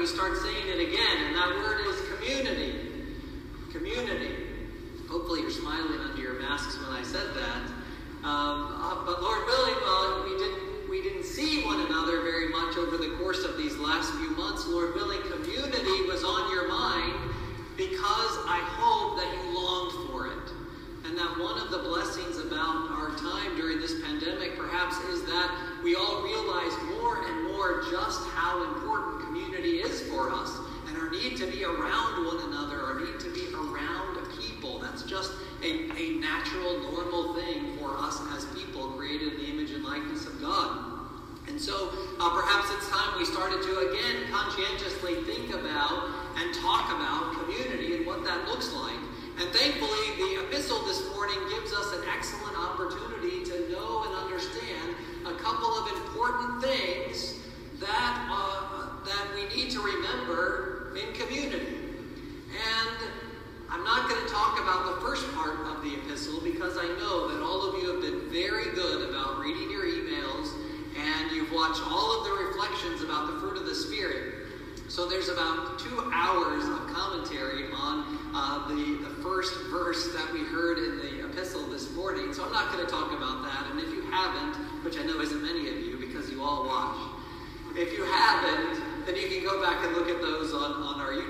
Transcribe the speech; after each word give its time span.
we 0.00 0.06
start 0.06 0.34
saying 0.38 0.66
it 0.66 0.80
again, 0.80 1.26
and 1.26 1.36
that 1.36 1.48
word 1.56 1.86
is 1.86 2.00
community. 2.08 2.72
Community. 3.70 4.34
Hopefully, 5.10 5.42
you're 5.42 5.50
smiling 5.50 6.00
under 6.00 6.22
your 6.22 6.40
masks 6.40 6.78
when 6.78 6.96
I 6.96 7.02
said 7.02 7.34
that. 7.34 7.62
Um, 8.24 8.80
uh, 8.80 9.04
but 9.04 9.20
Lord 9.20 9.44
willing, 9.44 9.74
well, 9.84 10.24
we 10.24 10.38
didn't 10.38 10.88
we 10.88 11.02
didn't 11.02 11.24
see 11.24 11.66
one 11.66 11.80
another 11.80 12.22
very 12.22 12.48
much 12.48 12.78
over 12.78 12.96
the 12.96 13.14
course 13.18 13.44
of 13.44 13.58
these 13.58 13.76
last 13.76 14.10
few 14.14 14.30
months. 14.30 14.66
Lord 14.66 14.94
willing, 14.94 15.20
community 15.20 16.08
was 16.08 16.24
on 16.24 16.50
your 16.50 16.68
mind 16.68 17.29
natural, 36.30 36.78
normal 36.92 37.34
thing 37.34 37.76
for 37.78 37.96
us 37.98 38.20
as 38.36 38.44
people 38.54 38.90
created 38.94 39.34
in 39.34 39.38
the 39.38 39.46
image 39.50 39.70
and 39.72 39.84
likeness 39.84 40.26
of 40.26 40.40
God. 40.40 40.86
And 41.48 41.60
so 41.60 41.90
uh, 42.20 42.30
perhaps 42.30 42.70
it's 42.70 42.88
time 42.88 43.18
we 43.18 43.24
started 43.24 43.62
to 43.62 43.72
again 43.90 44.30
conscientiously 44.30 45.26
think 45.26 45.50
about 45.50 46.06
and 46.38 46.54
talk 46.54 46.86
about 46.94 47.34
community 47.34 47.96
and 47.96 48.06
what 48.06 48.22
that 48.24 48.46
looks 48.46 48.72
like. 48.72 49.00
And 49.40 49.48
thankfully, 49.50 50.06
the 50.22 50.46
epistle 50.46 50.84
this 50.86 51.02
morning 51.14 51.38
gives 51.48 51.72
us 51.72 51.94
an 51.98 52.04
excellent 52.14 52.56
opportunity 52.56 53.42
to 53.50 53.72
know 53.72 54.04
and 54.06 54.14
understand 54.14 54.94
a 55.26 55.34
couple 55.42 55.72
of 55.78 55.90
important 55.90 56.62
things 56.62 57.40
that, 57.80 58.28
uh, 58.30 59.04
that 59.04 59.24
we 59.34 59.48
need 59.56 59.70
to 59.72 59.80
remember 59.80 60.92
in 60.94 61.12
community. 61.14 61.29
I'm 63.80 63.86
not 63.86 64.10
going 64.10 64.20
to 64.20 64.30
talk 64.30 64.60
about 64.60 64.94
the 64.94 65.00
first 65.00 65.24
part 65.32 65.56
of 65.64 65.82
the 65.82 65.94
epistle 65.94 66.38
because 66.44 66.76
I 66.76 66.84
know 67.00 67.32
that 67.32 67.40
all 67.40 67.64
of 67.66 67.80
you 67.80 67.88
have 67.88 68.02
been 68.02 68.28
very 68.28 68.76
good 68.76 69.08
about 69.08 69.40
reading 69.40 69.70
your 69.70 69.86
emails 69.86 70.52
and 71.00 71.32
you've 71.32 71.50
watched 71.50 71.80
all 71.88 72.20
of 72.20 72.28
the 72.28 72.44
reflections 72.44 73.00
about 73.00 73.32
the 73.32 73.40
fruit 73.40 73.56
of 73.56 73.64
the 73.64 73.74
Spirit. 73.74 74.52
So 74.88 75.08
there's 75.08 75.30
about 75.30 75.78
two 75.78 75.96
hours 76.12 76.64
of 76.68 76.92
commentary 76.92 77.72
on 77.72 78.04
uh, 78.34 78.68
the, 78.68 79.00
the 79.00 79.14
first 79.22 79.54
verse 79.72 80.12
that 80.12 80.30
we 80.30 80.40
heard 80.40 80.76
in 80.76 80.98
the 80.98 81.30
epistle 81.30 81.64
this 81.64 81.90
morning. 81.96 82.34
So 82.34 82.44
I'm 82.44 82.52
not 82.52 82.70
going 82.70 82.84
to 82.84 82.90
talk 82.90 83.16
about 83.16 83.44
that. 83.44 83.64
And 83.70 83.80
if 83.80 83.88
you 83.94 84.02
haven't, 84.12 84.60
which 84.84 84.98
I 84.98 85.04
know 85.04 85.22
isn't 85.22 85.42
many 85.42 85.70
of 85.70 85.80
you 85.80 85.96
because 85.96 86.28
you 86.28 86.42
all 86.42 86.66
watch, 86.66 86.98
if 87.78 87.96
you 87.96 88.04
haven't, 88.04 89.06
then 89.06 89.16
you 89.16 89.28
can 89.28 89.42
go 89.42 89.62
back 89.62 89.82
and 89.86 89.96
look 89.96 90.10
at 90.10 90.20
those 90.20 90.52
on, 90.52 90.82
on 90.82 91.00
our 91.00 91.12
YouTube 91.12 91.29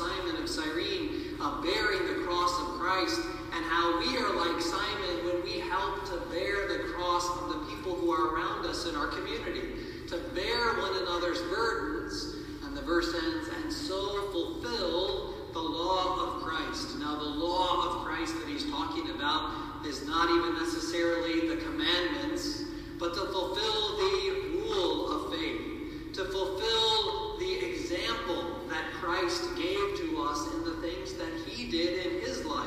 Simon 0.00 0.42
of 0.42 0.48
Cyrene 0.48 1.36
uh, 1.42 1.60
bearing 1.60 2.06
the 2.08 2.24
cross 2.24 2.58
of 2.62 2.80
Christ 2.80 3.20
and 3.54 3.64
how 3.66 4.00
we 4.00 4.16
are 4.16 4.32
like 4.32 4.62
Simon 4.62 5.26
when 5.26 5.44
we 5.44 5.60
help 5.60 6.06
to 6.06 6.16
bear 6.32 6.66
the 6.68 6.84
cross 6.94 7.28
of 7.36 7.50
the 7.50 7.58
people 7.68 7.94
who 7.96 8.10
are 8.10 8.34
around 8.34 8.64
us 8.64 8.86
in 8.86 8.96
our 8.96 9.08
community, 9.08 9.76
to 10.08 10.16
bear 10.34 10.80
one 10.80 10.96
another's 11.02 11.42
burdens. 11.52 12.36
And 12.64 12.74
the 12.74 12.80
verse 12.80 13.12
ends, 13.12 13.48
and 13.62 13.70
so 13.70 14.30
fulfill 14.32 15.34
the 15.52 15.60
law 15.60 16.36
of 16.36 16.42
Christ. 16.44 16.98
Now, 16.98 17.18
the 17.18 17.24
law 17.24 17.90
of 17.90 18.06
Christ 18.06 18.32
that 18.40 18.48
he's 18.48 18.70
talking 18.70 19.10
about 19.10 19.84
is 19.84 20.06
not 20.06 20.30
even 20.30 20.54
necessarily 20.54 21.46
the 21.46 21.62
commandments, 21.62 22.62
but 22.98 23.12
to 23.12 23.20
fulfill 23.20 23.96
the 23.98 24.60
rule 24.64 25.12
of 25.12 25.34
faith, 25.34 26.14
to 26.14 26.24
fulfill 26.24 27.38
the 27.38 27.68
example 27.68 28.60
that 28.68 28.84
Christ 28.92 29.42
gave 29.56 29.98
to 29.98 30.22
us 30.22 30.52
in 30.54 30.64
the 30.64 30.76
things 30.82 31.14
that 31.14 31.32
he 31.46 31.70
did 31.70 32.06
in 32.06 32.20
his 32.20 32.44
life. 32.44 32.66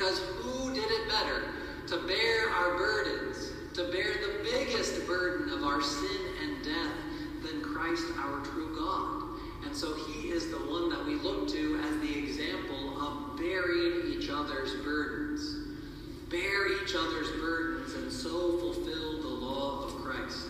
Because 0.00 0.18
who 0.40 0.72
did 0.72 0.90
it 0.90 1.10
better 1.10 1.44
to 1.88 1.98
bear 2.06 2.48
our 2.48 2.78
burdens, 2.78 3.50
to 3.74 3.82
bear 3.92 4.14
the 4.14 4.42
biggest 4.42 5.06
burden 5.06 5.52
of 5.52 5.62
our 5.62 5.82
sin 5.82 6.20
and 6.42 6.64
death 6.64 6.96
than 7.42 7.60
Christ, 7.60 8.04
our 8.16 8.40
true 8.46 8.74
God? 8.78 9.38
And 9.66 9.76
so 9.76 9.92
he 9.92 10.30
is 10.30 10.48
the 10.50 10.56
one 10.56 10.88
that 10.88 11.04
we 11.04 11.16
look 11.16 11.48
to 11.48 11.80
as 11.84 12.00
the 12.00 12.18
example 12.18 12.98
of 12.98 13.36
bearing 13.36 14.10
each 14.10 14.30
other's 14.30 14.74
burdens. 14.76 15.68
Bear 16.30 16.82
each 16.82 16.94
other's 16.96 17.30
burdens 17.32 17.92
and 17.92 18.10
so 18.10 18.56
fulfill 18.56 19.20
the 19.20 19.28
law 19.28 19.84
of 19.84 19.96
Christ. 19.96 20.46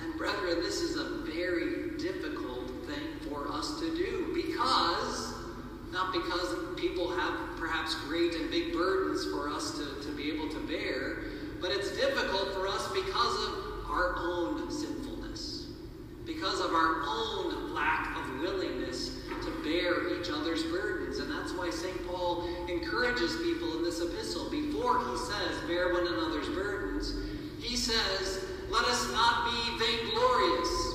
And 0.00 0.16
brethren, 0.16 0.62
this 0.62 0.80
is 0.80 0.96
a 0.96 1.26
very 1.26 1.90
difficult 1.98 2.70
thing 2.86 3.28
for 3.28 3.52
us 3.52 3.80
to 3.80 3.94
do 3.94 4.32
because, 4.34 5.34
not 5.92 6.14
because 6.14 6.56
people 6.78 7.14
have 7.14 7.47
perhaps 7.58 7.94
great 8.06 8.34
and 8.34 8.50
big 8.50 8.72
burdens 8.72 9.24
for 9.26 9.48
us 9.48 9.72
to, 9.78 10.06
to 10.06 10.16
be 10.16 10.30
able 10.32 10.48
to 10.48 10.60
bear, 10.60 11.24
but 11.60 11.70
it's 11.70 11.96
difficult 11.96 12.54
for 12.54 12.66
us 12.66 12.88
because 12.92 13.48
of 13.48 13.90
our 13.90 14.14
own 14.18 14.70
sinfulness, 14.70 15.66
because 16.24 16.60
of 16.60 16.72
our 16.72 17.02
own 17.06 17.74
lack 17.74 18.16
of 18.16 18.40
willingness 18.40 19.16
to 19.42 19.50
bear 19.62 20.18
each 20.18 20.30
other's 20.30 20.62
burdens. 20.64 21.18
And 21.18 21.30
that's 21.30 21.52
why 21.52 21.70
St. 21.70 22.06
Paul 22.06 22.48
encourages 22.68 23.36
people 23.36 23.76
in 23.76 23.82
this 23.82 24.00
epistle. 24.00 24.50
Before 24.50 24.98
he 25.10 25.16
says, 25.16 25.58
bear 25.66 25.92
one 25.92 26.06
another's 26.06 26.48
burdens, 26.48 27.14
he 27.60 27.76
says, 27.76 28.44
let 28.70 28.84
us 28.84 29.10
not 29.12 29.50
be 29.50 29.84
vainglorious, 29.84 30.94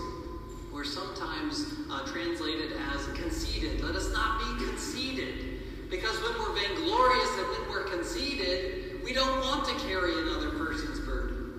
or 0.71 0.83
sometimes 0.83 1.73
uh, 1.89 2.05
translated 2.05 2.73
as 2.93 3.05
conceited. 3.17 3.81
Let 3.81 3.95
us 3.95 4.11
not 4.13 4.39
be 4.39 4.65
conceited. 4.65 5.89
Because 5.89 6.15
when 6.21 6.33
we're 6.39 6.53
vainglorious 6.55 7.29
and 7.37 7.47
when 7.49 7.69
we're 7.69 7.83
conceited, 7.83 9.03
we 9.03 9.13
don't 9.13 9.39
want 9.41 9.65
to 9.65 9.87
carry 9.87 10.13
another 10.21 10.49
person's 10.51 10.99
burden. 10.99 11.53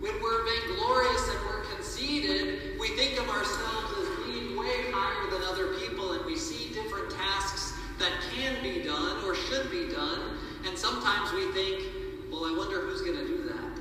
When 0.00 0.14
we're 0.22 0.44
vainglorious 0.44 1.28
and 1.28 1.38
we're 1.46 1.64
conceited, 1.76 2.80
we 2.80 2.88
think 2.96 3.20
of 3.20 3.28
ourselves 3.28 3.92
as 4.00 4.26
being 4.26 4.58
way 4.58 4.90
higher 4.92 5.30
than 5.30 5.42
other 5.46 5.74
people 5.74 6.12
and 6.12 6.24
we 6.24 6.36
see 6.36 6.72
different 6.72 7.10
tasks 7.10 7.74
that 7.98 8.12
can 8.32 8.62
be 8.62 8.82
done 8.82 9.22
or 9.24 9.34
should 9.48 9.70
be 9.70 9.92
done. 9.92 10.38
And 10.66 10.76
sometimes 10.76 11.32
we 11.32 11.50
think, 11.52 11.84
well, 12.30 12.44
I 12.44 12.56
wonder 12.56 12.80
who's 12.80 13.02
going 13.02 13.18
to 13.18 13.26
do 13.26 13.44
that. 13.48 13.80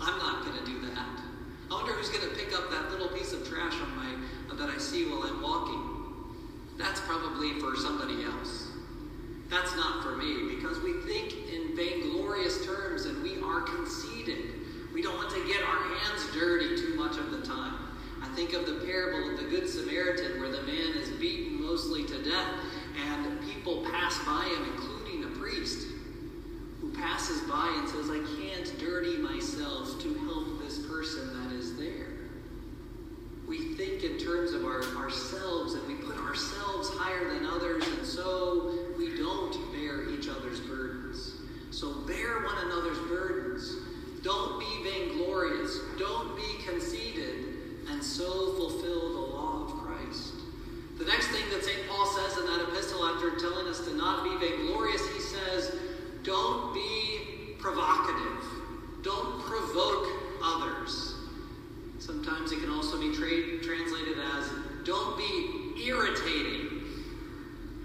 I'm 0.00 0.18
not 0.18 0.44
going 0.44 0.58
to 0.58 0.66
do 0.66 0.80
that. 0.92 1.20
I 1.70 1.74
wonder 1.74 1.92
who's 1.92 2.10
going 2.10 2.28
to 2.28 2.34
pick 2.36 2.52
up 2.54 2.70
that 2.70 2.90
little 2.90 3.08
piece 3.08 3.32
of 3.32 3.48
trash 3.48 3.74
on 3.80 3.96
my 3.96 4.04
that 4.56 4.70
I 4.70 4.78
see 4.78 5.04
while 5.06 5.24
I'm 5.24 5.42
walking. 5.42 5.82
That's 6.78 7.00
probably 7.00 7.58
for 7.60 7.76
somebody 7.76 8.24
else. 8.24 8.68
That's 9.50 9.74
not 9.76 10.02
for 10.02 10.16
me 10.16 10.54
because 10.56 10.80
we 10.80 10.94
think 11.02 11.34
in 11.52 11.76
vainglorious 11.76 12.64
terms 12.64 13.06
and 13.06 13.22
we 13.22 13.42
are 13.42 13.62
conceited. 13.62 14.54
We 14.92 15.02
don't 15.02 15.16
want 15.16 15.30
to 15.30 15.46
get 15.46 15.62
our 15.62 15.82
hands 15.96 16.32
dirty 16.32 16.76
too 16.76 16.94
much 16.94 17.16
of 17.18 17.30
the 17.30 17.42
time. 17.42 17.74
I 18.22 18.28
think 18.34 18.52
of 18.54 18.66
the 18.66 18.86
parable 18.86 19.30
of 19.30 19.38
the 19.38 19.48
Good 19.50 19.68
Samaritan 19.68 20.40
where 20.40 20.50
the 20.50 20.62
man 20.62 20.96
is 20.96 21.10
beaten 21.10 21.60
mostly 21.60 22.04
to 22.04 22.22
death 22.22 22.54
and 23.08 23.33
people 23.64 23.82
pass 23.90 24.18
by 24.26 24.44
him, 24.44 24.74
including 24.74 25.24
a 25.24 25.38
priest 25.38 25.88
who 26.82 26.92
passes 26.92 27.40
by 27.48 27.74
and 27.78 27.88
says, 27.88 28.10
I 28.10 28.18
can't 28.18 28.78
dirty 28.78 29.16
myself 29.16 29.98
to 30.02 30.14
help 30.26 30.60
this 30.62 30.80
person 30.86 31.26
that 31.42 31.56
is 31.56 31.74
there. 31.78 32.08
We 33.48 33.74
think 33.74 34.04
in 34.04 34.18
terms 34.18 34.52
of 34.52 34.66
our, 34.66 34.82
ourselves 34.96 35.74
and 35.74 35.88
we 35.88 35.94
put 35.94 36.18
ourselves 36.18 36.90
higher 36.90 37.32
than 37.32 37.46
others, 37.46 37.86
and 37.86 38.06
so 38.06 38.74
we 38.98 39.16
don't 39.16 39.56
bear 39.72 40.10
each 40.10 40.28
other's 40.28 40.60
burdens. 40.60 41.32
So 41.70 42.02
bear 42.06 42.40
one 42.40 42.66
another's 42.66 42.98
burdens. 43.08 43.76
Don't 44.22 44.60
be 44.60 44.90
vainglorious. 44.90 45.78
Don't 45.98 46.36
be 46.36 46.64
conceited, 46.68 47.46
and 47.88 48.04
so 48.04 48.52
fulfill 48.56 49.12
the 49.14 49.34
law 49.34 49.64
of 49.64 49.70
Christ. 49.80 50.34
The 50.98 51.04
next 51.06 51.26
thing 51.28 51.42
that 51.50 51.64
St. 51.64 51.88
Paul 51.88 52.06
says 52.06 52.38
in 52.38 52.46
that 52.46 52.68
epistle, 52.68 53.04
after 53.04 53.36
telling 53.36 53.66
us 53.66 53.80
to 53.80 53.94
not 53.94 54.22
be 54.22 54.46
vainglorious, 54.46 55.02
he 55.08 55.20
says, 55.20 55.74
Don't 56.22 56.72
be 56.72 57.56
provocative. 57.58 58.44
Don't 59.02 59.40
provoke 59.42 60.06
others. 60.42 61.14
Sometimes 61.98 62.52
it 62.52 62.60
can 62.60 62.70
also 62.70 62.98
be 63.00 63.12
tra- 63.12 63.58
translated 63.62 64.18
as, 64.36 64.50
Don't 64.84 65.16
be 65.16 65.82
irritating. 65.86 66.82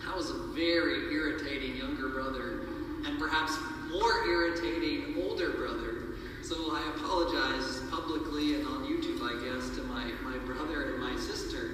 I 0.06 0.16
was 0.18 0.30
a 0.31 0.38
very 0.54 1.13
irritating 1.13 1.78
younger 1.78 2.10
brother, 2.10 2.68
and 3.06 3.18
perhaps 3.18 3.57
more 3.90 4.25
irritating 4.28 5.16
older 5.24 5.51
brother. 5.51 6.18
So 6.44 6.56
I 6.75 6.92
apologize 6.98 7.81
publicly 7.90 8.56
and 8.56 8.68
on 8.68 8.84
YouTube, 8.84 9.22
I 9.22 9.34
guess, 9.46 9.69
to 9.78 9.84
my, 9.84 10.12
my 10.24 10.38
brother 10.40 10.94
and 10.94 11.00
my 11.01 11.16
sister. 11.16 11.72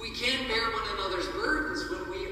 We 0.00 0.10
can't 0.12 0.48
bear 0.48 0.62
one 0.70 0.88
another's 0.94 1.28
burdens 1.28 1.90
when 1.90 2.10
we 2.10 2.23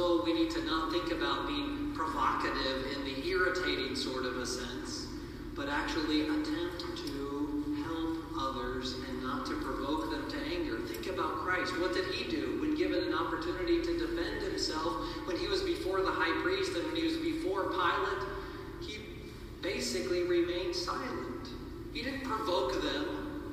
So 0.00 0.22
we 0.24 0.32
need 0.32 0.50
to 0.52 0.64
not 0.64 0.90
think 0.90 1.12
about 1.12 1.46
being 1.46 1.92
provocative 1.94 2.86
in 2.96 3.04
the 3.04 3.28
irritating 3.28 3.94
sort 3.94 4.24
of 4.24 4.38
a 4.38 4.46
sense, 4.46 5.08
but 5.54 5.68
actually 5.68 6.22
attempt 6.22 6.80
to 7.04 7.84
help 7.84 8.16
others 8.40 8.94
and 8.94 9.22
not 9.22 9.44
to 9.44 9.60
provoke 9.60 10.10
them 10.10 10.24
to 10.30 10.36
anger. 10.56 10.78
Think 10.88 11.08
about 11.08 11.44
Christ. 11.44 11.78
What 11.78 11.92
did 11.92 12.06
he 12.14 12.24
do 12.30 12.62
when 12.62 12.76
given 12.76 13.04
an 13.04 13.14
opportunity 13.14 13.82
to 13.82 13.98
defend 13.98 14.40
himself 14.40 15.04
when 15.26 15.36
he 15.36 15.48
was 15.48 15.60
before 15.60 16.00
the 16.00 16.10
high 16.10 16.32
priest 16.40 16.72
and 16.74 16.86
when 16.86 16.96
he 16.96 17.04
was 17.04 17.18
before 17.18 17.64
Pilate? 17.68 18.24
He 18.80 19.00
basically 19.60 20.22
remained 20.22 20.74
silent. 20.74 21.48
He 21.92 22.00
didn't 22.00 22.24
provoke 22.24 22.80
them. 22.80 23.52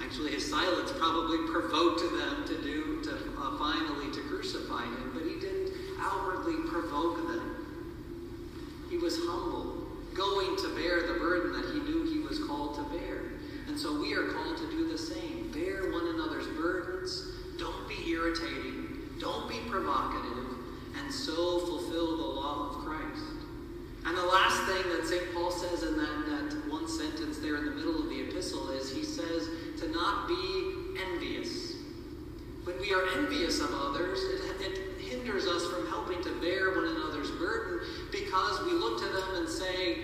Actually, 0.00 0.30
his 0.30 0.48
silence 0.48 0.92
probably 0.96 1.38
provoked 1.50 2.02
them 2.02 2.44
to 2.46 2.62
do 2.62 3.02
to 3.02 3.14
uh, 3.36 3.58
finally 3.58 4.12
to 4.12 4.20
crucify 4.28 4.84
him, 4.84 5.10
but 5.12 5.24
he 5.24 5.40
didn't 5.40 5.77
outwardly 6.00 6.68
provoke 6.68 7.16
them. 7.28 7.66
He 8.90 8.96
was 8.96 9.18
humble, 9.18 9.86
going 10.14 10.56
to 10.56 10.74
bear 10.74 11.06
the 11.06 11.18
burden 11.18 11.52
that 11.52 11.72
he 11.72 11.80
knew 11.80 12.04
he 12.04 12.20
was 12.20 12.42
called 12.44 12.74
to 12.76 12.82
bear. 12.96 13.22
And 13.68 13.78
so 13.78 14.00
we 14.00 14.14
are 14.14 14.32
called 14.32 14.56
to 14.58 14.70
do 14.70 14.90
the 14.90 14.98
same. 14.98 15.50
Bear 15.52 15.92
one 15.92 16.06
another's 16.14 16.46
burdens. 16.56 17.32
Don't 17.58 17.88
be 17.88 18.10
irritating. 18.10 18.98
Don't 19.20 19.48
be 19.48 19.58
provocative. 19.68 20.56
And 20.98 21.12
so 21.12 21.60
fulfill 21.60 22.16
the 22.16 22.40
law 22.40 22.70
of 22.70 22.84
Christ. 22.84 23.38
And 24.06 24.16
the 24.16 24.24
last 24.24 24.62
thing 24.64 24.90
that 24.92 25.06
St. 25.06 25.34
Paul 25.34 25.50
says 25.50 25.82
in 25.82 25.96
that, 25.98 26.26
that 26.26 26.70
one 26.70 26.88
sentence 26.88 27.38
there 27.38 27.56
in 27.56 27.66
the 27.66 27.72
middle 27.72 27.98
of 27.98 28.08
the 28.08 28.22
epistle 28.22 28.70
is 28.70 28.90
he 28.90 29.04
says 29.04 29.48
to 29.80 29.88
not 29.90 30.28
be 30.28 30.96
envious. 31.10 31.74
When 32.64 32.80
we 32.80 32.94
are 32.94 33.06
envious 33.16 33.60
of 33.60 33.70
others, 33.72 34.18
hinders 35.28 35.46
us 35.46 35.66
from 35.66 35.86
helping 35.88 36.22
to 36.22 36.30
bear 36.40 36.70
one 36.70 36.86
another's 36.86 37.30
burden 37.32 37.80
because 38.10 38.64
we 38.64 38.72
look 38.72 38.98
to 38.98 39.08
them 39.08 39.34
and 39.34 39.48
say, 39.48 39.98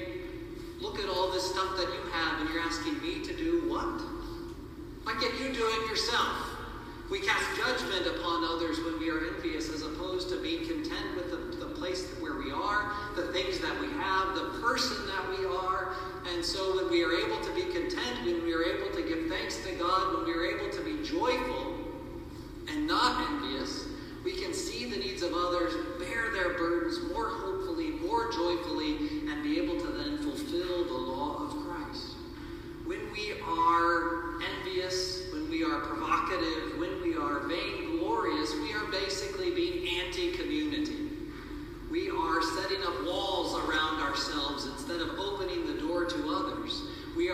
Look 0.81 0.99
at 0.99 1.09
all 1.09 1.33
this 1.33 1.49
stuff 1.49 1.79
that 1.79 1.89
you 1.89 2.11
have, 2.13 2.41
and 2.41 2.51
you're 2.51 2.61
asking 2.61 3.01
me 3.01 3.25
to 3.25 3.35
do 3.35 3.71
what? 3.71 4.03
Why 5.05 5.19
can't 5.19 5.33
you 5.41 5.51
do 5.51 5.65
it 5.65 5.89
yourself? 5.89 6.37
We 7.11 7.21
cast 7.21 7.57
judgment 7.57 8.07
upon 8.07 8.45
others 8.45 8.79
when 8.85 8.99
we 8.99 9.09
are 9.09 9.25
envious 9.35 9.71
as 9.71 9.81
opposed 9.81 10.29
to 10.29 10.43
being 10.43 10.69
content 10.69 11.17
with 11.17 11.31
the, 11.31 11.65
the 11.65 11.73
place 11.73 12.05
where 12.21 12.37
we 12.37 12.53
are, 12.53 12.93
the 13.17 13.33
things 13.33 13.61
that 13.61 13.81
we 13.81 13.89
have, 13.97 14.35
the 14.35 14.61
person 14.61 15.04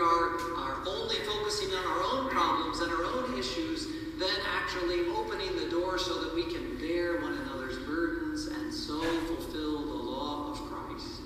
are, 0.01 0.37
are 0.57 0.83
only 0.87 1.15
focusing 1.17 1.69
on 1.69 1.85
our 1.85 2.01
own 2.11 2.29
problems 2.29 2.79
and 2.79 2.91
our 2.91 3.05
own 3.05 3.37
issues, 3.37 3.87
then 4.17 4.37
actually 4.57 5.07
opening 5.15 5.55
the 5.55 5.69
door 5.69 5.97
so 5.97 6.21
that 6.21 6.35
we 6.35 6.43
can 6.43 6.77
bear 6.77 7.21
one 7.21 7.33
another's 7.33 7.77
burdens 7.85 8.47
and 8.47 8.73
so 8.73 8.99
fulfill 9.01 9.85
the 9.85 10.03
law 10.03 10.51
of 10.51 10.57
Christ. 10.69 11.21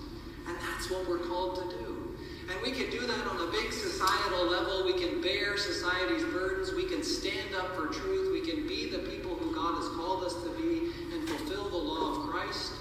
And 0.48 0.56
that's 0.62 0.90
what 0.90 1.08
we're 1.08 1.26
called 1.26 1.56
to 1.56 1.78
do. 1.78 2.16
And 2.50 2.62
we 2.62 2.72
can 2.72 2.92
do 2.92 3.00
that 3.00 3.28
on 3.28 3.48
a 3.48 3.52
big 3.52 3.74
societal 3.74 4.46
level. 4.46 4.86
We 4.86 4.94
can 4.94 5.22
bear 5.22 5.58
society's 5.58 6.24
burdens. 6.26 6.74
We 6.74 6.86
can 6.86 7.04
stand 7.04 7.56
up 7.56 7.76
for 7.76 7.88
truth. 7.88 8.32
We 8.32 8.50
can 8.50 8.68
be 8.68 8.90
the 8.90 9.00
people 9.00 9.36
who 9.36 9.54
God 9.54 9.76
has 9.82 9.90
called 9.98 10.24
us 10.24 10.36
to 10.44 10.50
be 10.50 10.92
and 11.12 11.28
fulfill 11.28 11.70
the 11.70 11.78
law 11.78 12.12
of 12.12 12.30
Christ. 12.30 12.74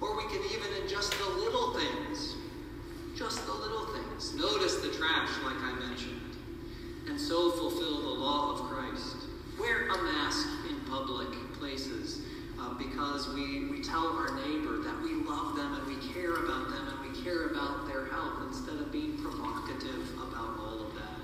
Or 0.00 0.16
we 0.16 0.22
can 0.30 0.42
even 0.54 0.70
in 0.80 0.88
just 0.88 1.12
the 1.18 1.28
little 1.28 1.49
just 3.20 3.44
the 3.44 3.52
little 3.52 3.84
things, 3.92 4.34
notice 4.34 4.76
the 4.76 4.88
trash, 4.96 5.28
like 5.44 5.60
I 5.60 5.74
mentioned, 5.86 6.36
and 7.06 7.20
so 7.20 7.50
fulfill 7.50 8.00
the 8.00 8.18
law 8.18 8.54
of 8.54 8.60
Christ. 8.70 9.28
Wear 9.58 9.88
a 9.88 10.02
mask 10.04 10.48
in 10.70 10.80
public 10.88 11.28
places 11.58 12.22
uh, 12.58 12.72
because 12.78 13.28
we, 13.34 13.66
we 13.66 13.82
tell 13.82 14.16
our 14.16 14.34
neighbor 14.36 14.78
that 14.78 15.02
we 15.02 15.12
love 15.28 15.54
them 15.54 15.74
and 15.74 15.86
we 15.86 15.96
care 16.14 16.32
about 16.32 16.70
them 16.70 16.88
and 16.88 17.12
we 17.12 17.22
care 17.22 17.48
about 17.48 17.86
their 17.86 18.06
health 18.06 18.40
instead 18.48 18.80
of 18.80 18.90
being 18.90 19.18
provocative 19.18 20.16
about 20.16 20.56
all 20.58 20.86
of 20.86 20.94
that. 20.94 21.20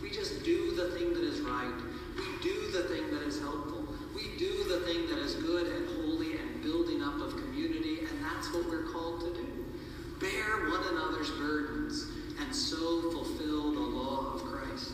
We 0.00 0.08
just 0.08 0.44
do 0.44 0.74
the 0.74 0.92
thing 0.96 1.12
that 1.12 1.24
is 1.24 1.40
right. 1.40 1.76
We 2.16 2.24
do 2.40 2.72
the 2.72 2.84
thing 2.84 3.10
that 3.10 3.22
is 3.22 3.38
helpful. 3.38 3.84
We 4.14 4.30
do 4.38 4.64
the 4.64 4.80
thing 4.86 5.08
that 5.08 5.18
is 5.18 5.34
good 5.34 5.66
and 5.66 5.88
holy 6.00 6.38
and 6.38 6.62
building 6.62 7.02
up 7.02 7.20
of 7.20 7.43
one 11.24 11.32
another's 11.32 11.38
burdens 11.38 12.06
and 12.40 12.54
so 12.54 13.10
fulfill 13.10 13.72
the 13.72 13.80
law 13.80 14.34
of 14.34 14.44
Christ. 14.44 14.92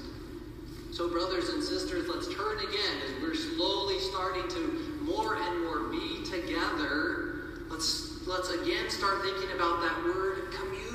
So, 0.93 1.09
brothers 1.09 1.49
and 1.49 1.63
sisters, 1.63 2.09
let's 2.09 2.27
turn 2.35 2.59
again 2.59 2.97
as 3.07 3.23
we're 3.23 3.35
slowly 3.35 3.99
starting 4.01 4.49
to 4.49 4.99
more 5.01 5.37
and 5.37 5.65
more 5.65 5.89
be 5.89 6.25
together. 6.25 7.35
Let's 7.71 8.27
let's 8.27 8.51
again 8.51 8.91
start 8.91 9.23
thinking 9.23 9.53
about 9.55 9.81
that 9.81 10.05
word 10.05 10.53
community 10.53 10.90